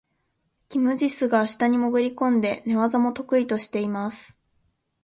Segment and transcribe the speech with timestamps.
[0.67, 4.41] キム・ジスが下に潜り込んで、寝技も得意としています。